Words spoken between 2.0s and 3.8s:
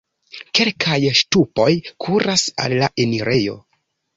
kuras al la enirejo.